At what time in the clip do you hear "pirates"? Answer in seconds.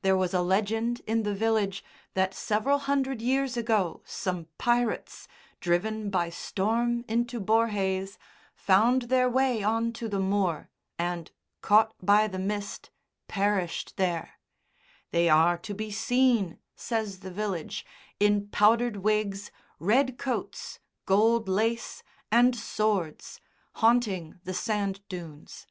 4.56-5.28